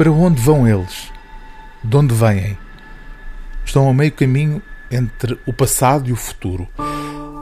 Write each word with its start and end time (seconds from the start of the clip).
Para 0.00 0.10
onde 0.10 0.40
vão 0.40 0.66
eles? 0.66 1.12
De 1.84 1.94
onde 1.94 2.14
vêm? 2.14 2.56
Estão 3.66 3.86
a 3.86 3.92
meio 3.92 4.10
caminho 4.10 4.62
entre 4.90 5.38
o 5.44 5.52
passado 5.52 6.08
e 6.08 6.12
o 6.12 6.16
futuro, 6.16 6.66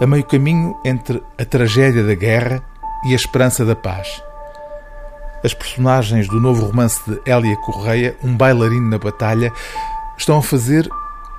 a 0.00 0.04
meio 0.04 0.24
caminho 0.24 0.76
entre 0.84 1.22
a 1.40 1.44
tragédia 1.44 2.02
da 2.02 2.16
guerra 2.16 2.60
e 3.06 3.12
a 3.12 3.14
esperança 3.14 3.64
da 3.64 3.76
paz. 3.76 4.20
As 5.44 5.54
personagens 5.54 6.26
do 6.26 6.40
novo 6.40 6.66
romance 6.66 7.00
de 7.08 7.20
Hélia 7.30 7.56
Correia, 7.58 8.16
Um 8.24 8.36
Bailarino 8.36 8.90
na 8.90 8.98
Batalha, 8.98 9.52
estão 10.18 10.38
a 10.38 10.42
fazer, 10.42 10.88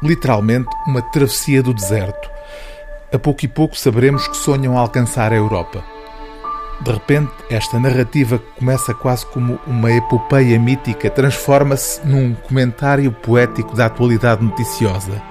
literalmente, 0.02 0.70
uma 0.88 1.02
travessia 1.02 1.62
do 1.62 1.74
deserto. 1.74 2.30
A 3.12 3.20
pouco 3.20 3.44
e 3.44 3.48
pouco 3.50 3.78
saberemos 3.78 4.26
que 4.26 4.38
sonham 4.38 4.78
alcançar 4.78 5.34
a 5.34 5.36
Europa. 5.36 5.84
De 6.82 6.92
repente, 6.94 7.32
esta 7.50 7.78
narrativa 7.78 8.40
que 8.40 8.60
começa 8.60 8.94
quase 8.94 9.26
como 9.26 9.60
uma 9.68 9.92
epopeia 9.92 10.58
mítica 10.58 11.10
transforma-se 11.10 12.06
num 12.08 12.34
comentário 12.34 13.12
poético 13.12 13.76
da 13.76 13.88
atualidade 13.88 14.44
noticiosa. 14.44 15.22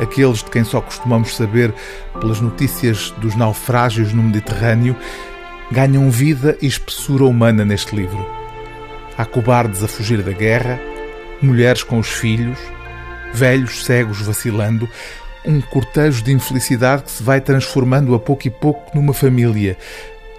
Aqueles 0.00 0.38
de 0.38 0.50
quem 0.50 0.64
só 0.64 0.80
costumamos 0.80 1.36
saber 1.36 1.74
pelas 2.18 2.40
notícias 2.40 3.10
dos 3.18 3.36
naufrágios 3.36 4.12
no 4.14 4.22
Mediterrâneo 4.22 4.96
ganham 5.70 6.10
vida 6.10 6.56
e 6.62 6.66
espessura 6.66 7.24
humana 7.24 7.64
neste 7.64 7.94
livro. 7.94 8.24
Há 9.18 9.24
cobardes 9.24 9.82
a 9.82 9.88
fugir 9.88 10.22
da 10.22 10.32
guerra, 10.32 10.80
mulheres 11.42 11.82
com 11.82 11.98
os 11.98 12.08
filhos, 12.08 12.58
velhos 13.34 13.84
cegos 13.84 14.20
vacilando, 14.22 14.88
um 15.44 15.60
cortejo 15.60 16.22
de 16.22 16.32
infelicidade 16.32 17.04
que 17.04 17.10
se 17.10 17.22
vai 17.22 17.40
transformando 17.40 18.14
a 18.14 18.18
pouco 18.18 18.46
e 18.46 18.50
pouco 18.50 18.94
numa 18.94 19.14
família, 19.14 19.76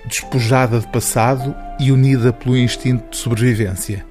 despojada 0.08 0.80
de 0.80 0.88
passado 0.88 1.54
e 1.80 1.92
unida 1.92 2.32
pelo 2.32 2.58
instinto 2.58 3.12
de 3.12 3.18
sobrevivência. 3.18 4.06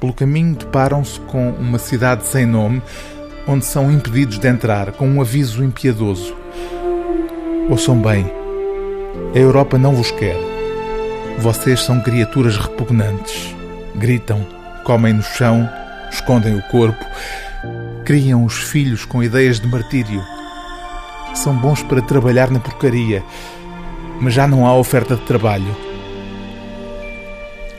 Pelo 0.00 0.12
caminho 0.12 0.56
deparam-se 0.56 1.20
com 1.20 1.50
uma 1.50 1.78
cidade 1.78 2.26
sem 2.26 2.44
nome, 2.44 2.82
onde 3.46 3.64
são 3.64 3.90
impedidos 3.90 4.38
de 4.38 4.48
entrar, 4.48 4.92
com 4.92 5.08
um 5.08 5.20
aviso 5.20 5.62
impiedoso. 5.62 6.36
Ouçam 7.70 7.96
bem, 8.00 8.26
a 9.34 9.38
Europa 9.38 9.78
não 9.78 9.94
vos 9.94 10.10
quer. 10.10 10.36
Vocês 11.38 11.80
são 11.80 12.00
criaturas 12.00 12.56
repugnantes. 12.56 13.54
Gritam, 13.94 14.44
comem 14.84 15.12
no 15.12 15.22
chão, 15.22 15.68
escondem 16.10 16.56
o 16.56 16.62
corpo, 16.62 17.04
criam 18.04 18.44
os 18.44 18.54
filhos 18.54 19.04
com 19.04 19.22
ideias 19.22 19.60
de 19.60 19.68
martírio. 19.68 20.22
São 21.34 21.54
bons 21.54 21.82
para 21.82 22.02
trabalhar 22.02 22.50
na 22.50 22.58
porcaria, 22.60 23.22
mas 24.22 24.34
já 24.34 24.46
não 24.46 24.64
há 24.64 24.72
oferta 24.72 25.16
de 25.16 25.22
trabalho. 25.22 25.76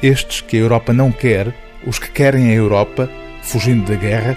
Estes 0.02 0.42
que 0.42 0.58
a 0.58 0.60
Europa 0.60 0.92
não 0.92 1.10
quer, 1.10 1.56
os 1.88 1.98
que 1.98 2.12
querem 2.12 2.50
a 2.50 2.54
Europa, 2.54 3.10
fugindo 3.42 3.90
da 3.90 3.96
guerra, 3.96 4.36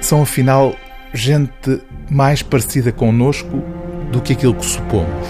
são 0.00 0.22
afinal 0.22 0.74
gente 1.12 1.82
mais 2.10 2.42
parecida 2.42 2.90
connosco 2.90 3.62
do 4.10 4.22
que 4.22 4.32
aquilo 4.32 4.54
que 4.54 4.64
supomos. 4.64 5.28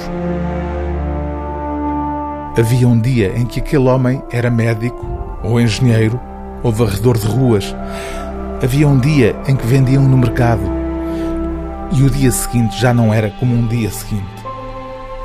Havia 2.56 2.86
um 2.86 3.00
dia 3.00 3.32
em 3.36 3.44
que 3.44 3.58
aquele 3.58 3.88
homem 3.88 4.22
era 4.30 4.48
médico, 4.52 5.04
ou 5.42 5.60
engenheiro, 5.60 6.20
ou 6.62 6.70
varredor 6.70 7.18
de 7.18 7.26
ruas. 7.26 7.74
Havia 8.62 8.86
um 8.86 9.00
dia 9.00 9.34
em 9.48 9.56
que 9.56 9.66
vendiam 9.66 10.04
no 10.04 10.16
mercado. 10.16 10.62
E 11.90 12.04
o 12.04 12.08
dia 12.08 12.30
seguinte 12.30 12.80
já 12.80 12.94
não 12.94 13.12
era 13.12 13.28
como 13.30 13.56
um 13.56 13.66
dia 13.66 13.90
seguinte 13.90 14.33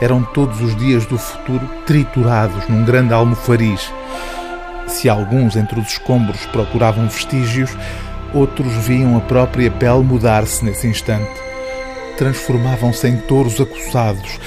eram 0.02 0.24
todos 0.24 0.62
os 0.62 0.76
dias 0.76 1.06
do 1.06 1.18
futuro 1.18 1.68
triturados 1.86 2.68
num 2.68 2.86
grande 2.86 3.14
almofariz. 3.14 3.92
Se 4.88 5.10
alguns 5.10 5.56
entre 5.56 5.80
os 5.80 5.88
escombros 5.88 6.46
procuravam 6.48 7.08
vestígios, 7.08 7.76
outros 8.34 8.72
viam 8.86 9.18
a 9.18 9.22
própria 9.22 9.70
pele 9.70 10.04
mudar-se 10.04 10.64
nesse 10.64 10.88
instante. 10.88 11.30
Transformavam-se 12.18 13.08
em 13.08 13.18
touros 13.18 13.60
acossados, 13.60 14.40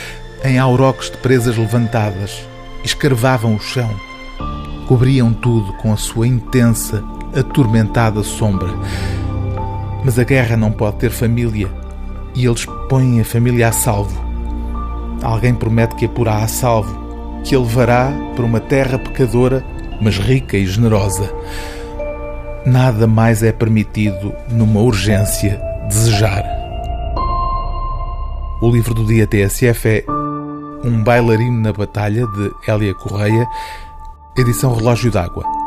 em 0.44 0.58
auroques 0.58 1.10
de 1.10 1.16
presas 1.18 1.56
levantadas, 1.56 2.46
escarvavam 2.82 3.54
o 3.54 3.60
chão. 3.60 3.90
Cobriam 4.88 5.32
tudo 5.32 5.72
com 5.74 5.92
a 5.92 5.96
sua 5.96 6.26
intensa, 6.26 7.04
atormentada 7.34 8.22
sombra. 8.22 8.68
Mas 10.04 10.18
a 10.18 10.24
guerra 10.24 10.56
não 10.56 10.72
pode 10.72 10.96
ter 10.96 11.10
família, 11.10 11.70
e 12.34 12.44
eles 12.44 12.66
põem 12.88 13.20
a 13.20 13.24
família 13.24 13.68
a 13.68 13.72
salvo 13.72 14.31
Alguém 15.22 15.54
promete 15.54 15.94
que 15.94 16.06
a 16.06 16.08
porá 16.08 16.38
a 16.38 16.48
salvo, 16.48 17.42
que 17.44 17.54
a 17.54 17.58
levará 17.58 18.12
para 18.34 18.44
uma 18.44 18.60
terra 18.60 18.98
pecadora, 18.98 19.64
mas 20.00 20.18
rica 20.18 20.56
e 20.56 20.66
generosa. 20.66 21.32
Nada 22.66 23.06
mais 23.06 23.42
é 23.42 23.52
permitido 23.52 24.34
numa 24.50 24.80
urgência 24.80 25.60
desejar. 25.88 26.44
O 28.60 28.70
livro 28.70 28.94
do 28.94 29.04
dia 29.04 29.26
TSF 29.26 29.88
é 29.88 30.04
Um 30.84 31.02
Bailarino 31.02 31.60
na 31.60 31.72
Batalha, 31.72 32.26
de 32.26 32.50
Hélia 32.66 32.94
Correia, 32.94 33.46
edição 34.36 34.74
Relógio 34.74 35.10
d'Água. 35.10 35.61